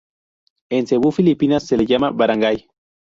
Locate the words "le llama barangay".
1.77-2.67